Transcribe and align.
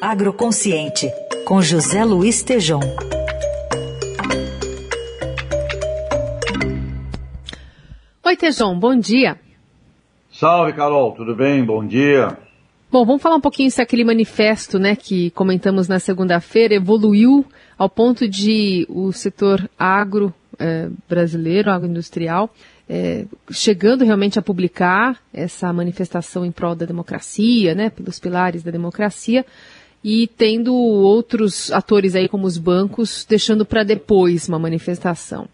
Agroconsciente, 0.00 1.10
com 1.44 1.60
José 1.60 2.04
Luiz 2.04 2.42
Tejom. 2.42 2.80
Oi, 8.24 8.36
Tejom, 8.36 8.78
bom 8.78 8.96
dia. 8.96 9.38
Salve, 10.30 10.72
Carol, 10.72 11.12
tudo 11.12 11.34
bem? 11.34 11.64
Bom 11.64 11.86
dia. 11.86 12.38
Bom, 12.90 13.04
vamos 13.04 13.20
falar 13.20 13.36
um 13.36 13.40
pouquinho 13.40 13.70
se 13.70 13.82
aquele 13.82 14.04
manifesto, 14.04 14.78
né, 14.78 14.96
que 14.96 15.30
comentamos 15.32 15.88
na 15.88 15.98
segunda-feira, 15.98 16.74
evoluiu 16.74 17.44
ao 17.76 17.88
ponto 17.88 18.28
de 18.28 18.86
o 18.88 19.12
setor 19.12 19.68
agro 19.78 20.32
é, 20.58 20.88
brasileiro, 21.08 21.70
agroindustrial, 21.70 22.50
é, 22.88 23.26
chegando 23.50 24.04
realmente 24.04 24.38
a 24.38 24.42
publicar 24.42 25.18
essa 25.32 25.72
manifestação 25.72 26.44
em 26.44 26.50
prol 26.50 26.74
da 26.74 26.86
democracia, 26.86 27.74
né, 27.74 27.90
pelos 27.90 28.18
pilares 28.18 28.62
da 28.62 28.70
democracia, 28.70 29.44
e 30.02 30.26
tendo 30.26 30.74
outros 30.74 31.70
atores 31.72 32.14
aí 32.14 32.28
como 32.28 32.46
os 32.46 32.56
bancos 32.56 33.26
deixando 33.28 33.66
para 33.66 33.82
depois 33.82 34.48
uma 34.48 34.58
manifestação. 34.58 35.48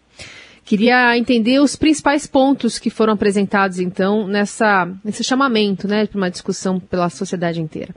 Queria 0.63 1.15
entender 1.17 1.59
os 1.59 1.75
principais 1.75 2.25
pontos 2.25 2.79
que 2.79 2.89
foram 2.89 3.13
apresentados 3.13 3.79
então 3.79 4.27
nessa 4.27 4.89
nesse 5.03 5.23
chamamento, 5.23 5.87
né, 5.87 6.07
para 6.07 6.17
uma 6.17 6.31
discussão 6.31 6.79
pela 6.79 7.09
sociedade 7.09 7.61
inteira. 7.61 7.93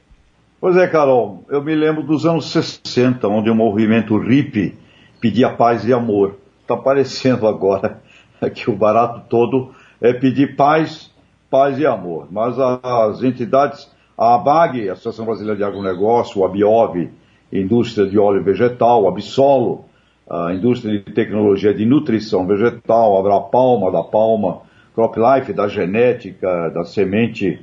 Pois 0.61 0.77
é, 0.77 0.89
Carol, 0.89 1.45
eu 1.49 1.63
me 1.63 1.75
lembro 1.75 2.03
dos 2.03 2.27
anos 2.27 2.51
60, 2.51 3.29
onde 3.29 3.49
o 3.49 3.55
movimento 3.55 4.19
RIP 4.19 4.75
pedia 5.21 5.51
paz 5.51 5.87
e 5.87 5.93
amor. 5.93 6.37
Está 6.63 6.75
aparecendo 6.75 7.47
agora 7.47 8.03
que 8.55 8.71
o 8.71 8.77
barato 8.77 9.23
todo 9.29 9.71
é 10.01 10.13
pedir 10.13 10.57
paz, 10.57 11.11
paz 11.51 11.79
e 11.79 11.87
amor. 11.87 12.29
Mas 12.31 12.57
as 12.59 13.23
entidades, 13.23 13.91
a 14.17 14.35
ABAG, 14.35 14.89
Associação 14.89 15.27
Brasileira 15.27 15.57
de 15.57 15.65
Agronegócio, 15.65 16.41
o 16.41 16.45
ABIOV, 16.45 17.11
Indústria 17.53 18.07
de 18.07 18.19
Óleo 18.19 18.43
Vegetal, 18.43 19.07
a 19.07 19.09
Absolo, 19.09 19.85
a 20.29 20.53
Indústria 20.53 20.99
de 20.99 21.13
Tecnologia 21.13 21.73
de 21.73 21.87
Nutrição 21.87 22.47
Vegetal, 22.47 23.17
a 23.17 23.21
Abrapalma, 23.21 23.91
da 23.91 24.03
Palma, 24.03 24.63
CropLife, 24.95 25.53
da 25.53 25.69
Genética, 25.69 26.71
da 26.71 26.85
Semente 26.85 27.61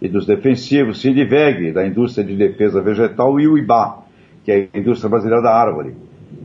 e 0.00 0.08
dos 0.08 0.26
Defensivos, 0.26 1.00
Sindiveg, 1.00 1.72
da 1.72 1.86
Indústria 1.86 2.24
de 2.24 2.34
Defesa 2.36 2.80
Vegetal, 2.80 3.38
e 3.38 3.46
o 3.46 3.56
IBA, 3.56 3.98
que 4.44 4.50
é 4.50 4.68
a 4.72 4.78
Indústria 4.78 5.08
Brasileira 5.08 5.42
da 5.42 5.52
Árvore. 5.52 5.94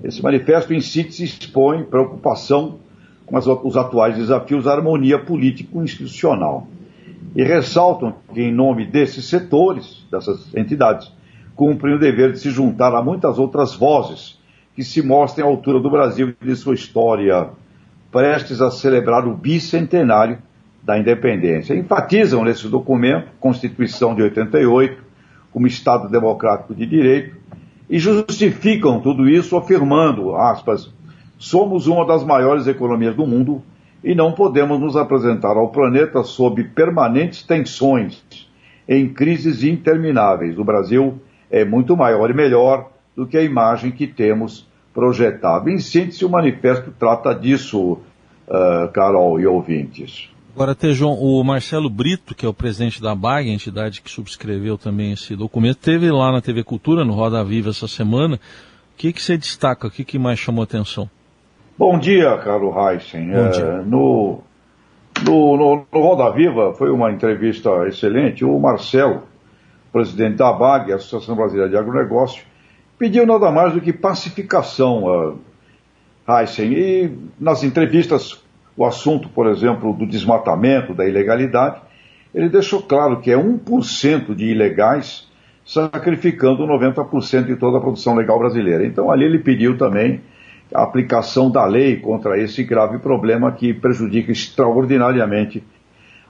Esse 0.03 0.21
manifesto 0.21 0.73
em 0.73 0.81
síntese 0.81 1.23
expõe 1.23 1.83
preocupação 1.83 2.79
com 3.41 3.67
os 3.67 3.75
atuais 3.75 4.15
desafios 4.15 4.65
da 4.65 4.73
harmonia 4.73 5.17
político-institucional 5.17 6.67
e 7.35 7.43
ressaltam 7.43 8.13
que, 8.31 8.41
em 8.41 8.53
nome 8.53 8.85
desses 8.85 9.25
setores, 9.25 10.05
dessas 10.11 10.53
entidades, 10.55 11.11
cumprem 11.55 11.95
o 11.95 11.99
dever 11.99 12.31
de 12.31 12.39
se 12.39 12.51
juntar 12.51 12.93
a 12.93 13.01
muitas 13.01 13.39
outras 13.39 13.73
vozes 13.73 14.39
que 14.75 14.83
se 14.83 15.01
mostrem 15.01 15.45
à 15.45 15.49
altura 15.49 15.79
do 15.79 15.89
Brasil 15.89 16.33
e 16.41 16.45
de 16.45 16.55
sua 16.55 16.75
história, 16.75 17.49
prestes 18.11 18.61
a 18.61 18.69
celebrar 18.69 19.27
o 19.27 19.35
bicentenário 19.35 20.37
da 20.83 20.97
independência. 20.97 21.73
Enfatizam 21.73 22.43
nesse 22.43 22.67
documento, 22.67 23.29
Constituição 23.39 24.13
de 24.13 24.21
88, 24.21 25.01
como 25.51 25.65
Estado 25.65 26.09
Democrático 26.09 26.75
de 26.75 26.85
Direito, 26.85 27.35
e 27.89 27.97
justificam 27.97 28.99
tudo 28.99 29.27
isso 29.27 29.55
afirmando, 29.55 30.35
aspas, 30.35 30.91
somos 31.37 31.87
uma 31.87 32.05
das 32.05 32.23
maiores 32.23 32.67
economias 32.67 33.15
do 33.15 33.25
mundo 33.27 33.61
e 34.03 34.13
não 34.13 34.33
podemos 34.33 34.79
nos 34.79 34.95
apresentar 34.95 35.55
ao 35.55 35.69
planeta 35.69 36.23
sob 36.23 36.63
permanentes 36.63 37.43
tensões, 37.43 38.21
em 38.87 39.07
crises 39.07 39.63
intermináveis. 39.63 40.57
O 40.57 40.63
Brasil 40.63 41.21
é 41.49 41.63
muito 41.63 41.95
maior 41.95 42.29
e 42.29 42.33
melhor 42.33 42.91
do 43.15 43.25
que 43.25 43.37
a 43.37 43.43
imagem 43.43 43.91
que 43.91 44.07
temos 44.07 44.67
projetada. 44.93 45.71
Em 45.71 45.79
síntese, 45.79 46.25
o 46.25 46.29
manifesto 46.29 46.91
trata 46.97 47.33
disso, 47.33 47.93
uh, 48.47 48.91
Carol 48.91 49.39
e 49.39 49.47
ouvintes. 49.47 50.29
Agora, 50.55 50.75
Tejon, 50.75 51.13
o 51.13 51.43
Marcelo 51.43 51.89
Brito, 51.89 52.35
que 52.35 52.45
é 52.45 52.49
o 52.49 52.53
presidente 52.53 53.01
da 53.01 53.15
BAG, 53.15 53.49
a 53.49 53.53
entidade 53.53 54.01
que 54.01 54.11
subscreveu 54.11 54.77
também 54.77 55.13
esse 55.13 55.35
documento, 55.35 55.77
teve 55.77 56.11
lá 56.11 56.31
na 56.31 56.41
TV 56.41 56.63
Cultura, 56.63 57.03
no 57.03 57.13
Roda 57.13 57.43
Viva, 57.43 57.71
essa 57.71 57.87
semana. 57.87 58.35
O 58.35 58.39
que, 58.97 59.11
que 59.11 59.21
você 59.21 59.35
destaca? 59.35 59.87
O 59.87 59.91
que, 59.91 60.03
que 60.03 60.19
mais 60.19 60.37
chamou 60.37 60.63
atenção? 60.63 61.09
Bom 61.75 61.97
dia, 61.97 62.37
Carlos 62.37 62.75
Heisen. 62.75 63.31
Bom 63.31 63.49
dia. 63.49 63.63
É, 63.63 63.81
no, 63.81 64.41
no, 65.25 65.57
no, 65.57 65.87
no, 65.91 65.99
Roda 65.99 66.29
Viva 66.29 66.71
foi 66.75 66.91
uma 66.91 67.11
entrevista 67.11 67.87
excelente. 67.87 68.45
O 68.45 68.59
Marcelo, 68.59 69.23
presidente 69.91 70.35
da 70.35 70.53
BAG, 70.53 70.93
Associação 70.93 71.35
Brasileira 71.35 71.67
de 71.67 71.75
Agronegócio, 71.75 72.43
pediu 72.99 73.25
nada 73.25 73.51
mais 73.51 73.73
do 73.73 73.81
que 73.81 73.91
pacificação, 73.91 75.05
uh, 75.05 75.39
Heisen. 76.29 76.73
E 76.73 77.17
nas 77.39 77.63
entrevistas 77.63 78.43
o 78.77 78.85
assunto, 78.85 79.27
por 79.29 79.47
exemplo, 79.47 79.93
do 79.93 80.05
desmatamento, 80.05 80.93
da 80.93 81.07
ilegalidade, 81.07 81.81
ele 82.35 82.49
deixou 82.49 82.83
claro 82.83 83.19
que 83.19 83.31
é 83.31 83.35
1% 83.35 84.35
de 84.35 84.45
ilegais 84.45 85.27
sacrificando 85.65 86.67
90% 86.67 87.45
de 87.45 87.55
toda 87.55 87.79
a 87.79 87.81
produção 87.81 88.15
legal 88.15 88.37
brasileira. 88.37 88.85
Então 88.85 89.09
ali 89.09 89.25
ele 89.25 89.39
pediu 89.39 89.75
também 89.75 90.21
a 90.73 90.83
aplicação 90.83 91.49
da 91.49 91.65
lei 91.65 91.97
contra 91.97 92.37
esse 92.37 92.63
grave 92.63 92.99
problema 92.99 93.51
que 93.51 93.73
prejudica 93.73 94.31
extraordinariamente 94.31 95.63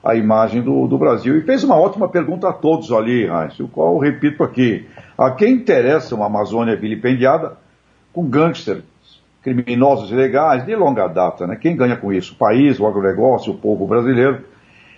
a 0.03 0.15
imagem 0.15 0.61
do, 0.61 0.85
do 0.87 0.97
Brasil. 0.97 1.37
E 1.37 1.41
fez 1.41 1.63
uma 1.63 1.75
ótima 1.75 2.09
pergunta 2.09 2.49
a 2.49 2.53
todos 2.53 2.91
ali, 2.91 3.23
Heinz, 3.23 3.59
o 3.59 3.67
qual 3.67 3.97
repito 3.97 4.43
aqui. 4.43 4.85
A 5.17 5.31
quem 5.31 5.53
interessa 5.53 6.13
uma 6.13 6.25
Amazônia 6.25 6.75
vilipendiada 6.75 7.57
com 8.11 8.27
gangster 8.27 8.83
criminosos 9.41 10.11
ilegais 10.11 10.65
de 10.65 10.75
longa 10.75 11.07
data. 11.07 11.45
Né? 11.45 11.57
Quem 11.57 11.75
ganha 11.75 11.97
com 11.97 12.11
isso? 12.11 12.33
O 12.33 12.37
país, 12.37 12.79
o 12.79 12.87
agronegócio, 12.87 13.53
o 13.53 13.57
povo 13.57 13.85
brasileiro. 13.85 14.43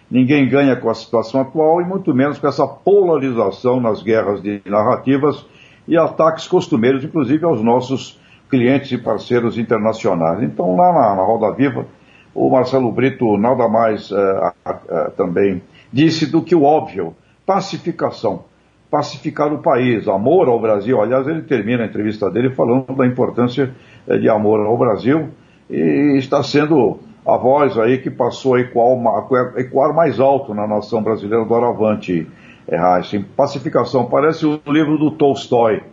Ninguém 0.10 0.48
ganha 0.48 0.76
com 0.76 0.90
a 0.90 0.94
situação 0.94 1.42
atual 1.42 1.82
e 1.82 1.84
muito 1.86 2.14
menos 2.14 2.38
com 2.38 2.48
essa 2.48 2.68
polarização 2.68 3.82
nas 3.82 4.04
guerras 4.04 4.42
de 4.42 4.62
narrativas 4.66 5.44
e 5.88 5.98
ataques 5.98 6.48
costumeiros, 6.48 7.04
inclusive 7.04 7.44
aos 7.44 7.62
nossos 7.62 8.20
clientes 8.50 8.92
e 8.92 8.98
parceiros 8.98 9.58
internacionais. 9.58 10.42
Então, 10.44 10.76
lá 10.76 10.94
na, 10.94 11.16
na 11.16 11.24
Roda 11.24 11.52
Viva, 11.56 11.86
o 12.34 12.50
Marcelo 12.50 12.92
Brito 12.92 13.38
nada 13.38 13.68
mais 13.68 14.12
uh, 14.12 14.16
uh, 14.16 15.12
também 15.16 15.62
disse 15.92 16.26
do 16.26 16.42
que 16.42 16.56
o 16.56 16.64
óbvio: 16.64 17.16
pacificação 17.46 18.44
pacificar 18.96 19.52
o 19.52 19.58
país, 19.58 20.08
amor 20.08 20.48
ao 20.48 20.60
Brasil. 20.60 21.02
Aliás, 21.02 21.28
ele 21.28 21.42
termina 21.42 21.84
a 21.84 21.86
entrevista 21.86 22.30
dele 22.30 22.52
falando 22.52 22.96
da 22.96 23.06
importância 23.06 23.74
eh, 24.08 24.18
de 24.18 24.30
amor 24.30 24.66
ao 24.66 24.78
Brasil 24.78 25.30
e 25.70 26.16
está 26.18 26.42
sendo 26.42 27.00
a 27.26 27.36
voz 27.36 27.78
aí 27.78 27.98
que 27.98 28.10
passou 28.10 28.56
a 28.56 28.62
ecoar, 28.62 28.98
ecoar 29.58 29.94
mais 29.94 30.20
alto 30.20 30.54
na 30.54 30.66
nação 30.66 31.02
brasileira 31.02 31.44
do 31.44 31.56
Aravante, 31.56 32.26
é, 32.68 32.78
Heisen. 32.78 33.26
Pacificação, 33.36 34.06
parece 34.06 34.46
o 34.46 34.62
livro 34.68 34.98
do 34.98 35.12
Tolstói. 35.12 35.84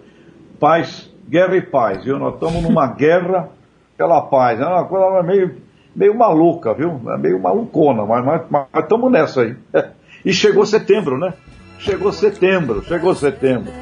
Paz, 0.60 1.11
guerra 1.28 1.56
e 1.56 1.62
paz, 1.62 2.04
viu? 2.04 2.18
Nós 2.18 2.34
estamos 2.34 2.62
numa 2.62 2.86
guerra 2.86 3.48
pela 3.96 4.20
paz. 4.22 4.60
É 4.60 4.66
uma 4.66 4.84
coisa 4.84 5.22
meio, 5.22 5.56
meio 5.94 6.14
maluca, 6.16 6.74
viu? 6.74 7.00
É 7.08 7.18
meio 7.18 7.40
malucona, 7.40 8.04
mas 8.04 8.42
estamos 8.74 9.10
nessa 9.10 9.42
aí. 9.42 9.56
E 10.24 10.32
chegou 10.32 10.64
setembro, 10.64 11.18
né? 11.18 11.34
Chegou 11.80 12.12
setembro, 12.12 12.84
chegou 12.84 13.12
setembro. 13.12 13.72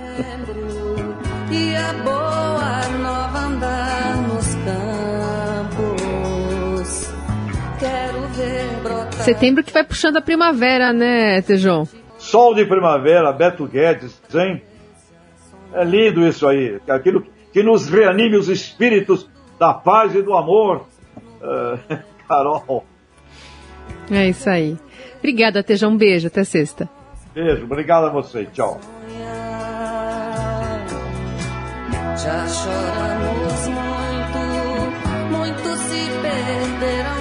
E 1.50 1.76
a 1.76 1.92
boa 2.02 2.88
nova 2.98 3.38
andar 3.40 4.16
nos 4.22 4.54
campos. 5.74 7.12
Quero 7.78 8.20
ver 8.28 8.82
brotar. 8.82 9.12
Setembro 9.12 9.62
que 9.62 9.70
vai 9.70 9.84
puxando 9.84 10.16
a 10.16 10.22
primavera, 10.22 10.94
né, 10.94 11.42
Tejão? 11.42 11.86
Sol 12.16 12.54
de 12.54 12.64
primavera, 12.64 13.32
Beto 13.32 13.66
Guedes, 13.66 14.18
hein? 14.34 14.62
É 15.72 15.84
lindo 15.84 16.26
isso 16.26 16.46
aí, 16.46 16.80
aquilo 16.88 17.24
que 17.52 17.62
nos 17.62 17.88
reanime 17.88 18.36
os 18.36 18.48
espíritos 18.48 19.28
da 19.58 19.74
paz 19.74 20.14
e 20.14 20.22
do 20.22 20.34
amor. 20.34 20.86
Uh, 21.40 21.98
Carol. 22.28 22.84
É 24.10 24.28
isso 24.28 24.48
aí. 24.48 24.76
Obrigada, 25.18 25.62
Teja. 25.62 25.88
Um 25.88 25.96
beijo. 25.96 26.28
Até 26.28 26.44
sexta. 26.44 26.88
Beijo. 27.34 27.64
Obrigado 27.64 28.06
a 28.06 28.10
você. 28.10 28.46
Tchau. 28.46 28.80
Já 32.16 32.46
choramos 32.48 33.68
muito, 35.30 35.76
se 35.76 36.10
perderão. 36.22 37.19